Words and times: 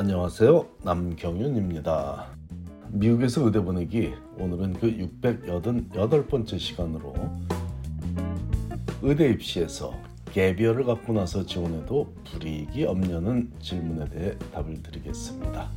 안녕하세요. 0.00 0.66
남경윤입니다. 0.82 2.28
미국에서 2.88 3.44
의대 3.44 3.60
보내기 3.60 4.14
오늘은 4.38 4.72
그 4.80 4.86
688번째 5.20 6.58
시간으로 6.58 7.12
의대 9.02 9.28
입시에서 9.28 9.92
개별을 10.32 10.84
갖고 10.84 11.12
나서 11.12 11.44
지원해도 11.44 12.14
불이익이 12.24 12.84
없냐는 12.84 13.52
질문에 13.60 14.08
대해 14.08 14.38
답을 14.54 14.82
드리겠습니다. 14.82 15.70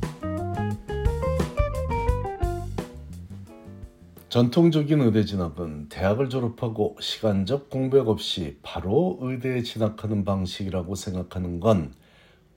전통적인 4.30 5.02
의대 5.02 5.26
진학은 5.26 5.90
대학을 5.90 6.30
졸업하고 6.30 6.96
시간적 6.98 7.68
공백 7.68 8.08
없이 8.08 8.56
바로 8.62 9.18
의대에 9.20 9.62
진학하는 9.62 10.24
방식이라고 10.24 10.94
생각하는 10.94 11.60
건 11.60 11.92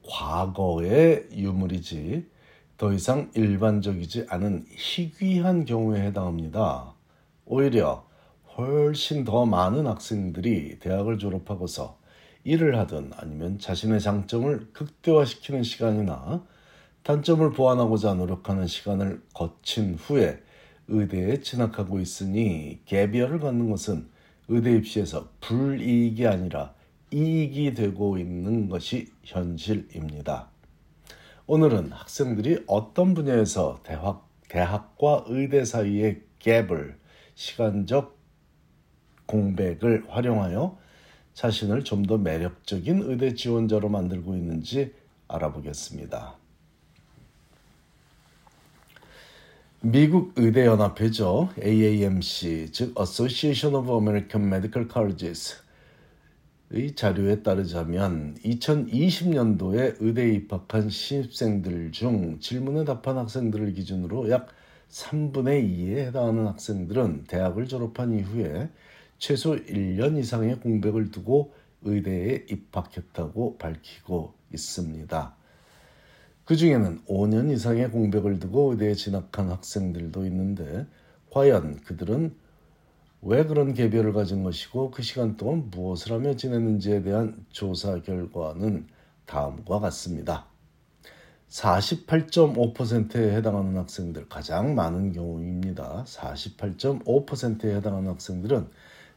과거의 0.07 1.27
유물이지 1.31 2.25
더 2.77 2.93
이상 2.93 3.31
일반적이지 3.35 4.27
않은 4.29 4.65
희귀한 4.69 5.65
경우에 5.65 6.01
해당합니다. 6.01 6.93
오히려 7.45 8.05
훨씬 8.57 9.23
더 9.23 9.45
많은 9.45 9.85
학생들이 9.87 10.79
대학을 10.79 11.17
졸업하고서 11.17 11.97
일을 12.43 12.77
하든 12.79 13.11
아니면 13.17 13.59
자신의 13.59 13.99
장점을 13.99 14.71
극대화시키는 14.73 15.63
시간이나 15.63 16.43
단점을 17.03 17.51
보완하고자 17.51 18.13
노력하는 18.15 18.67
시간을 18.67 19.21
거친 19.33 19.95
후에 19.95 20.41
의대에 20.87 21.41
진학하고 21.41 21.99
있으니 21.99 22.81
개별을 22.85 23.39
갖는 23.39 23.69
것은 23.69 24.07
의대 24.47 24.75
입시에서 24.75 25.29
불이익이 25.41 26.25
아니라 26.25 26.73
이익이 27.11 27.73
되고 27.73 28.17
있는 28.17 28.67
것이 28.69 29.11
현실입니다. 29.23 30.49
오늘은 31.45 31.91
학생들이 31.91 32.65
어떤 32.67 33.13
분야에서 33.13 33.79
대학, 33.83 34.27
대학과 34.49 35.23
의대 35.27 35.63
사이의 35.63 36.21
갭을 36.39 36.95
시간적 37.35 38.17
공백을 39.25 40.05
활용하여 40.09 40.77
자신을 41.33 41.83
좀 41.83 42.03
더 42.07 42.17
매력적인 42.17 43.03
의대 43.03 43.33
지원자로 43.35 43.89
만들고 43.89 44.35
있는지 44.35 44.93
알아보겠습니다. 45.27 46.35
미국 49.81 50.33
의대 50.35 50.65
연합회죠. 50.65 51.49
AAMC, 51.63 52.71
즉 52.71 52.95
Association 52.99 53.75
of 53.75 53.91
American 53.93 54.47
Medical 54.47 54.89
Colleges 54.91 55.66
의 56.69 56.95
자료에 56.95 57.43
따르자면 57.43 58.35
2020년도에 58.43 59.95
의대에 60.01 60.33
입학한 60.33 60.89
신입생들 60.89 61.93
중 61.93 62.39
질문에 62.41 62.83
답한 62.83 63.17
학생들을 63.17 63.71
기준으로 63.71 64.29
약 64.29 64.49
3분의 64.89 65.63
2에 65.63 66.07
해당하는 66.07 66.45
학생들은 66.45 67.23
대학을 67.29 67.67
졸업한 67.67 68.19
이후에 68.19 68.69
최소 69.17 69.55
1년 69.55 70.17
이상의 70.19 70.59
공백을 70.59 71.11
두고 71.11 71.53
의대에 71.83 72.45
입학했다고 72.49 73.59
밝히고 73.59 74.33
있습니다. 74.53 75.35
그 76.43 76.55
중에는 76.57 77.01
5년 77.07 77.49
이상의 77.49 77.91
공백을 77.91 78.39
두고 78.39 78.71
의대에 78.71 78.93
진학한 78.93 79.49
학생들도 79.49 80.25
있는데 80.25 80.85
과연 81.29 81.79
그들은 81.85 82.35
왜 83.21 83.45
그런 83.45 83.73
개별을 83.73 84.13
가진 84.13 84.43
것이고 84.43 84.91
그 84.91 85.01
시간 85.01 85.37
동안 85.37 85.69
무엇을 85.71 86.11
하며 86.11 86.35
지냈는지에 86.35 87.01
대한 87.01 87.45
조사 87.49 88.01
결과는 88.01 88.87
다음과 89.25 89.79
같습니다. 89.79 90.45
48.5%에 91.49 93.35
해당하는 93.35 93.77
학생들 93.77 94.27
가장 94.27 94.75
많은 94.75 95.13
경우입니다. 95.13 96.03
48.5%에 96.05 97.75
해당하는 97.75 98.09
학생들은 98.09 98.67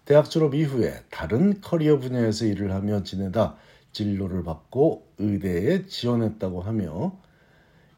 대학 0.05 0.31
졸업 0.31 0.55
이후에 0.55 1.03
다른 1.11 1.61
커리어 1.61 1.99
분야에서 1.99 2.47
일을 2.47 2.73
하며 2.73 3.03
지내다 3.03 3.57
진로를 3.93 4.45
받고 4.45 5.07
의대에 5.19 5.87
지원했다고 5.87 6.63
하며 6.63 7.19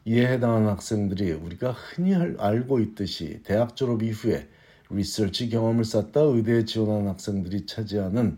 이에 0.05 0.27
해당하는 0.27 0.67
학생들이 0.67 1.31
우리가 1.31 1.71
흔히 1.71 2.13
알고 2.15 2.79
있듯이 2.79 3.41
대학 3.43 3.75
졸업 3.75 4.03
이후에 4.03 4.49
리서치 4.93 5.49
경험을 5.49 5.85
쌓다 5.85 6.21
의대에 6.21 6.65
지원하는 6.65 7.07
학생들이 7.09 7.65
차지하는 7.65 8.37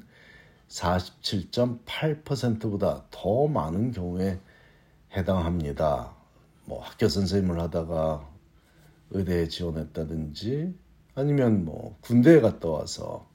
47.8%보다 0.70 3.06
더 3.12 3.48
많은 3.48 3.92
경우에 3.92 4.40
해당합니다. 5.16 6.16
뭐 6.66 6.82
학교 6.82 7.08
선생님을 7.08 7.62
하다가 7.62 8.28
의대에 9.12 9.48
지원했다든지 9.48 10.74
아니면 11.14 11.66
뭐 11.66 11.96
군대에 12.02 12.42
갔다 12.42 12.70
와서 12.70 13.28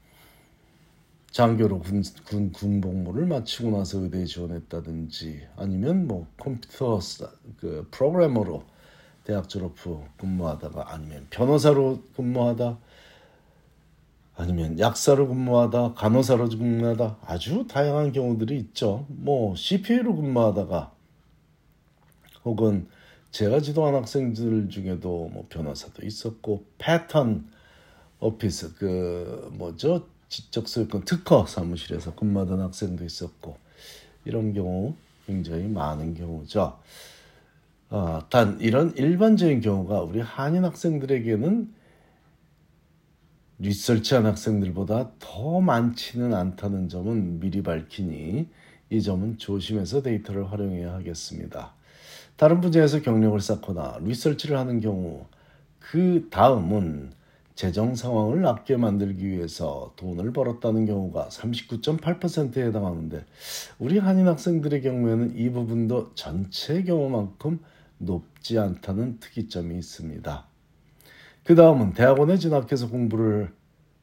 장교로 1.31 1.79
군, 1.79 2.03
군, 2.27 2.51
군 2.53 2.81
복무를 2.81 3.27
마치고 3.27 3.71
나서 3.71 4.01
의대에 4.01 4.25
지원했다든지 4.25 5.47
아니면 5.57 6.09
뭐 6.09 6.27
컴퓨터 6.39 6.99
그 7.59 7.87
프로그래머로 7.93 8.65
대학 9.25 9.49
졸업 9.49 9.75
후 9.77 10.05
근무하다가 10.17 10.93
아니면 10.93 11.27
변호사로 11.31 12.03
근무하다 12.17 12.79
아니면 14.41 14.79
약사로 14.79 15.29
근무하다 15.29 15.93
간호사로 15.93 16.49
근무하다 16.49 17.19
아주 17.27 17.67
다양한 17.69 18.13
경우들이 18.13 18.57
있죠. 18.59 19.05
뭐 19.09 19.55
CPA로 19.55 20.17
근무하다가 20.17 20.93
혹은 22.47 22.89
제가 23.33 23.61
지도한 23.61 23.95
학생들 23.95 24.71
중에도 24.71 25.29
뭐 25.31 25.45
변호사도 25.51 26.07
있었고 26.07 26.65
패턴 26.79 27.51
오피스 28.19 28.77
그 28.77 29.51
뭐죠 29.53 30.07
지적소유권 30.31 31.05
특허 31.05 31.45
사무실에서 31.45 32.15
근무하던 32.15 32.61
학생도 32.61 33.05
있었고 33.05 33.59
이런 34.25 34.55
경우 34.55 34.95
굉장히 35.27 35.65
많은 35.65 36.15
경우죠. 36.15 36.79
어, 37.91 38.21
단 38.31 38.59
이런 38.61 38.97
일반적인 38.97 39.61
경우가 39.61 40.01
우리 40.01 40.21
한인 40.21 40.65
학생들에게는 40.65 41.80
리서치한 43.61 44.25
학생들보다 44.25 45.13
더 45.19 45.61
많지는 45.61 46.33
않다는 46.33 46.89
점은 46.89 47.41
미리 47.41 47.63
밝히니 47.63 48.49
이 48.89 49.03
점은 49.03 49.37
조심해서 49.37 50.03
데이터를 50.03 50.51
활용해야 50.51 50.95
하겠습니다. 50.95 51.75
다른 52.37 52.63
분야에서 52.63 53.03
경력을 53.03 53.39
쌓거나 53.39 53.99
리서치를 54.01 54.57
하는 54.57 54.81
경우 54.81 55.27
그 55.79 56.29
다음은 56.31 57.13
재정 57.55 57.95
상황을 57.95 58.41
낫게 58.41 58.79
만들기 58.79 59.29
위해서 59.29 59.93
돈을 59.97 60.33
벌었다는 60.33 60.87
경우가 60.87 61.29
39.8%에 61.29 62.65
해당하는데 62.65 63.27
우리 63.79 63.99
한인 63.99 64.27
학생들의 64.27 64.81
경우에는 64.81 65.37
이 65.37 65.51
부분도 65.51 66.13
전체 66.15 66.83
경우만큼 66.83 67.61
높지 67.99 68.59
않다는 68.59 69.21
특이점이 69.21 69.77
있습니다. 69.77 70.50
그 71.45 71.55
다음은 71.55 71.95
대학원에 71.95 72.37
진학해서 72.37 72.89
공부를 72.89 73.53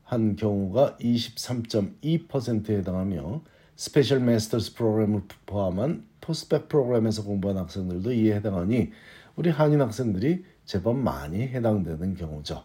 한 0.03 0.35
경우가 0.35 0.97
23.2%에 0.99 2.77
해당하며 2.77 3.41
Special 3.75 4.19
Master's 4.21 4.73
Program을 4.73 5.23
포함한 5.45 6.05
post-bac 6.21 6.67
프로그램에서 6.67 7.23
공부한 7.23 7.57
학생들도 7.57 8.11
이에 8.13 8.35
해당하니 8.35 8.91
우리 9.35 9.49
한인 9.49 9.81
학생들이 9.81 10.43
제법 10.65 10.97
많이 10.97 11.41
해당되는 11.41 12.15
경우죠. 12.15 12.63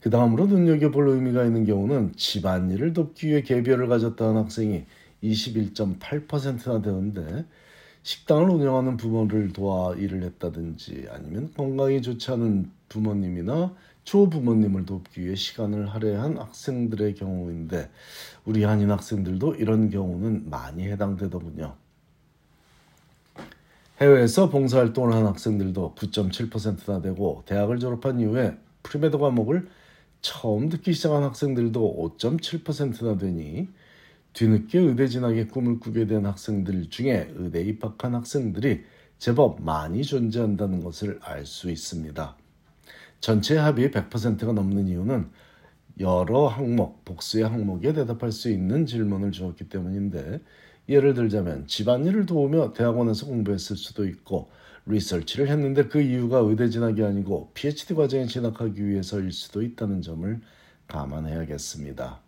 그 0.00 0.10
다음으로 0.10 0.46
눈여겨볼 0.46 1.08
의미가 1.08 1.44
있는 1.44 1.64
경우는 1.64 2.12
집안일을 2.16 2.92
돕기 2.92 3.28
위해 3.28 3.42
gap 3.42 3.54
year를 3.54 3.88
가졌다는 3.88 4.36
학생이 4.36 4.84
21.8%나 5.22 6.82
되는데 6.82 7.44
식당을 8.04 8.50
운영하는 8.50 8.98
부모를 8.98 9.52
도와 9.52 9.94
일을 9.94 10.22
했다든지 10.22 11.08
아니면 11.10 11.52
건강이 11.56 12.02
좋지 12.02 12.30
않은 12.32 12.70
부모님이나 12.90 13.74
조부모님을 14.04 14.84
돕기 14.84 15.22
위해 15.22 15.34
시간을 15.34 15.88
할애한 15.88 16.36
학생들의 16.36 17.14
경우인데 17.14 17.90
우리 18.44 18.62
한인 18.62 18.90
학생들도 18.90 19.54
이런 19.54 19.88
경우는 19.88 20.50
많이 20.50 20.86
해당되더군요. 20.86 21.74
해외에서 24.02 24.50
봉사활동을 24.50 25.14
한 25.14 25.26
학생들도 25.26 25.94
9.7%나 25.96 27.00
되고 27.00 27.42
대학을 27.46 27.78
졸업한 27.78 28.20
이후에 28.20 28.58
pre-med 28.82 29.16
과목을 29.16 29.66
처음 30.20 30.68
듣기 30.68 30.92
시작한 30.92 31.22
학생들도 31.22 32.14
5.7%나 32.18 33.16
되니 33.16 33.68
뒤늦게 34.34 34.80
의대 34.80 35.06
진학의 35.06 35.48
꿈을 35.48 35.80
꾸게 35.80 36.06
된 36.06 36.26
학생들 36.26 36.90
중에 36.90 37.32
의대 37.36 37.62
입학한 37.62 38.14
학생들이 38.14 38.82
제법 39.18 39.62
많이 39.62 40.02
존재한다는 40.02 40.82
것을 40.82 41.18
알 41.22 41.46
수 41.46 41.70
있습니다. 41.70 42.36
전체 43.20 43.56
합이 43.56 43.90
100%가 43.90 44.52
넘는 44.52 44.88
이유는 44.88 45.30
여러 46.00 46.48
항목, 46.48 47.04
복수의 47.04 47.48
항목에 47.48 47.92
대답할 47.92 48.32
수 48.32 48.50
있는 48.50 48.84
질문을 48.84 49.30
주었기 49.30 49.68
때문인데 49.68 50.40
예를 50.88 51.14
들자면 51.14 51.66
집안일을 51.66 52.26
도우며 52.26 52.72
대학원에서 52.72 53.26
공부했을 53.26 53.76
수도 53.76 54.04
있고 54.04 54.50
리서치를 54.86 55.48
했는데 55.48 55.86
그 55.88 56.02
이유가 56.02 56.38
의대 56.38 56.68
진학이 56.68 57.02
아니고 57.02 57.52
PhD 57.54 57.94
과정에 57.94 58.26
진학하기 58.26 58.84
위해서일 58.84 59.32
수도 59.32 59.62
있다는 59.62 60.02
점을 60.02 60.40
감안해야겠습니다. 60.88 62.23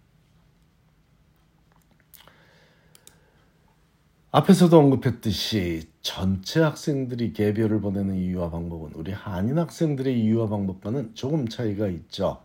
앞에서도 4.36 4.78
언급했듯이 4.78 5.88
전체 6.02 6.60
학생들이 6.60 7.32
개별을 7.32 7.80
보내는 7.80 8.16
이유와 8.16 8.50
방법은 8.50 8.90
우리 8.92 9.10
한인 9.10 9.58
학생들의 9.58 10.20
이유와 10.20 10.50
방법과는 10.50 11.14
조금 11.14 11.48
차이가 11.48 11.88
있죠. 11.88 12.42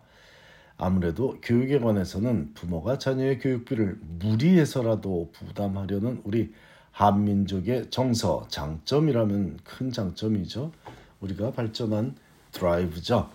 아무래도 0.77 1.35
교육에 1.41 1.79
관해서는 1.79 2.53
부모가 2.53 2.97
자녀의 2.97 3.39
교육비를 3.39 3.99
무리해서라도 4.19 5.33
부담하려는 5.33 6.21
우리 6.23 6.53
한민족의 6.91 7.89
정서 7.89 8.47
장점이라면 8.47 9.59
큰 9.65 9.91
장점이죠. 9.91 10.71
우리가 11.19 11.51
발전한 11.51 12.15
드라이브죠. 12.53 13.29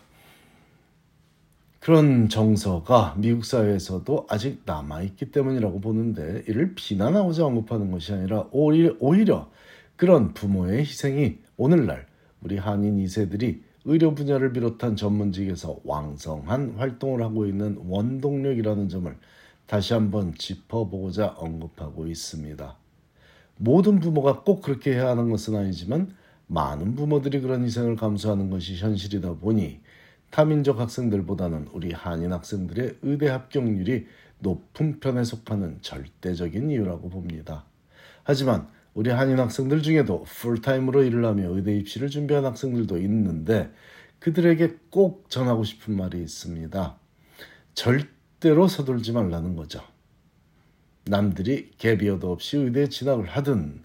그런 1.86 2.28
정서가 2.28 3.14
미국 3.16 3.44
사회에서도 3.44 4.26
아직 4.28 4.62
남아있기 4.64 5.30
때문이라고 5.30 5.80
보는데 5.80 6.42
이를 6.48 6.74
비난하고자 6.74 7.46
언급하는 7.46 7.92
것이 7.92 8.12
아니라 8.12 8.48
오히려, 8.50 9.48
그런 9.94 10.34
부모의 10.34 10.80
희생이 10.80 11.36
오늘날 11.56 12.08
우리 12.42 12.58
한인 12.58 12.96
2세들이 13.04 13.60
의료 13.84 14.16
분야를 14.16 14.52
비롯한 14.52 14.96
전문직에서 14.96 15.78
왕성한 15.84 16.74
활동을 16.76 17.22
하고 17.22 17.46
있는 17.46 17.78
원동력이라는 17.86 18.88
점을 18.88 19.16
다시 19.66 19.92
한번 19.92 20.34
짚어보고자 20.34 21.36
언급하고 21.38 22.08
있습니다. 22.08 22.76
모든 23.58 24.00
부모가 24.00 24.42
꼭 24.42 24.60
그렇게 24.60 24.94
해야 24.94 25.10
하는 25.10 25.30
것은 25.30 25.54
아니지만 25.54 26.16
많은 26.48 26.96
부모들이 26.96 27.40
그런 27.42 27.62
희생을 27.62 27.94
감수하는 27.94 28.50
것이 28.50 28.74
현실이다 28.74 29.34
보니 29.34 29.78
타민족 30.30 30.80
학생들보다는 30.80 31.68
우리 31.72 31.92
한인 31.92 32.32
학생들의 32.32 32.98
의대 33.02 33.28
합격률이 33.28 34.06
높은 34.38 35.00
편에 35.00 35.24
속하는 35.24 35.78
절대적인 35.80 36.70
이유라고 36.70 37.08
봅니다. 37.08 37.64
하지만 38.22 38.68
우리 38.94 39.10
한인 39.10 39.38
학생들 39.38 39.82
중에도 39.82 40.24
풀타임으로 40.24 41.04
일을 41.04 41.24
하며 41.24 41.50
의대 41.50 41.76
입시를 41.76 42.08
준비한 42.08 42.44
학생들도 42.44 42.98
있는데 42.98 43.70
그들에게 44.18 44.76
꼭 44.90 45.28
전하고 45.30 45.64
싶은 45.64 45.96
말이 45.96 46.20
있습니다. 46.20 46.98
절대로 47.74 48.68
서둘지 48.68 49.12
말라는 49.12 49.54
거죠. 49.54 49.82
남들이 51.04 51.70
개비어도 51.78 52.32
없이 52.32 52.56
의대에 52.56 52.88
진학을 52.88 53.26
하든 53.26 53.84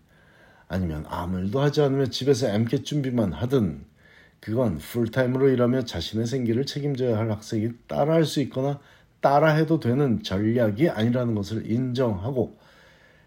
아니면 0.68 1.06
아무 1.08 1.40
일도 1.40 1.60
하지 1.60 1.82
않으며 1.82 2.06
집에서 2.06 2.48
엠켓 2.48 2.86
준비만 2.86 3.34
하든 3.34 3.86
그건 4.42 4.80
풀타임으로 4.80 5.50
일하며 5.50 5.86
자신의 5.86 6.26
생계를 6.26 6.66
책임져야 6.66 7.16
할 7.16 7.30
학생이 7.30 7.70
따라할 7.88 8.26
수 8.26 8.42
있거나 8.42 8.80
따라해도 9.20 9.80
되는 9.80 10.24
전략이 10.24 10.90
아니라는 10.90 11.36
것을 11.36 11.70
인정하고 11.70 12.58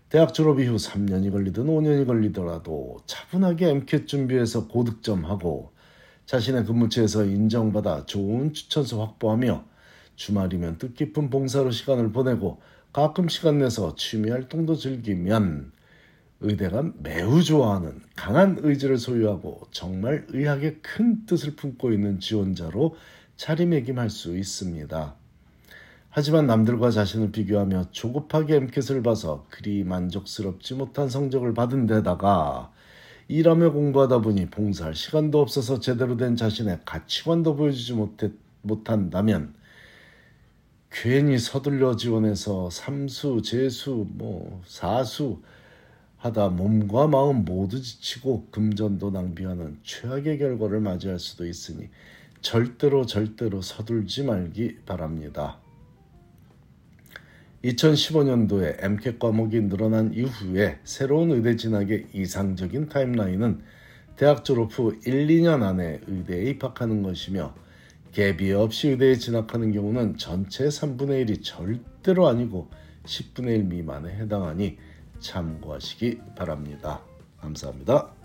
대학 0.09 0.35
졸업 0.35 0.59
이후 0.59 0.75
3년이 0.75 1.31
걸리든 1.31 1.67
5년이 1.67 2.07
걸리더라도 2.09 2.99
차분하게 3.07 3.69
MCAT 3.69 4.07
준비해서 4.07 4.67
고득점하고 4.67 5.71
자신의 6.27 6.65
근무처에서 6.65 7.25
인정받아 7.25 8.07
좋은 8.07 8.53
추천서 8.53 9.01
확보하며 9.01 9.65
주말이면 10.17 10.79
뜻깊은 10.79 11.31
봉사로 11.31 11.71
시간을 11.71 12.11
보내고 12.11 12.61
가끔 12.93 13.29
시간 13.29 13.59
내서 13.59 13.95
취미 13.95 14.31
활동도 14.31 14.75
즐기면 14.75 15.74
의대가 16.45 16.85
매우 17.03 17.43
좋아하는 17.43 18.01
강한 18.15 18.59
의지를 18.61 18.99
소유하고 18.99 19.63
정말 19.71 20.27
의학에 20.29 20.79
큰 20.83 21.25
뜻을 21.27 21.57
품고 21.57 21.93
있는 21.93 22.21
지원자로 22.21 22.97
자리매김할 23.37 24.11
수 24.11 24.37
있습니다. 24.37 25.15
하지만 26.11 26.47
남들과 26.47 26.91
자신을 26.91 27.33
비교하며 27.33 27.91
조급하게 27.91 28.57
엠켓을 28.57 29.03
봐서 29.03 29.47
그리 29.51 29.83
만족스럽지 29.83 30.75
못한 30.75 31.09
성적을 31.09 31.55
받은 31.55 31.87
데다가 31.87 32.71
일하며 33.27 33.73
공부하다 33.73 34.21
보니 34.21 34.47
봉사할 34.51 34.95
시간도 34.95 35.41
없어서 35.41 35.81
제대로 35.81 36.17
된 36.17 36.37
자신의 36.37 36.81
가치관도 36.85 37.57
보여주지 37.57 37.95
못해, 37.95 38.31
못한다면 38.63 39.55
괜히 40.91 41.39
서둘러 41.39 41.97
지원해서 41.97 42.71
삼수, 42.71 43.43
재수, 43.43 44.07
뭐 44.11 44.63
사수 44.67 45.43
하다 46.25 46.49
몸과 46.49 47.07
마음 47.07 47.45
모두 47.45 47.83
지치고 47.83 48.47
금전도 48.51 49.11
낭비하는 49.11 49.77
최악의 49.83 50.39
결과를 50.39 50.81
맞이할 50.81 51.19
수도 51.19 51.47
있으니 51.47 51.91
절대로 52.41 53.05
절대로 53.05 53.61
서둘지 53.61 54.25
말기 54.25 54.79
바랍니다. 54.87 55.59
2015년도에 57.63 58.83
MCAT 58.83 59.19
과목이 59.19 59.61
늘어난 59.69 60.15
이후에 60.15 60.79
새로운 60.85 61.31
의대 61.31 61.57
진학의 61.57 62.07
이상적인 62.15 62.89
타임라인은 62.89 63.61
대학 64.17 64.47
졸업 64.47 64.79
후 64.79 64.99
1, 65.05 65.27
2년 65.27 65.63
안에 65.63 66.01
의대에 66.07 66.45
입학하는 66.53 67.03
것이며 67.03 67.55
갭이 68.13 68.51
없이 68.53 68.89
의대에 68.89 69.17
진학하는 69.17 69.73
경우는 69.73 70.17
전체 70.17 70.69
3분의 70.69 71.27
1이 71.27 71.43
절대로 71.43 72.29
아니고 72.29 72.71
10분의 73.05 73.49
1 73.57 73.65
미만에 73.65 74.15
해당하니 74.15 74.79
참고하시기 75.21 76.21
바랍니다. 76.37 77.01
감사합니다. 77.41 78.24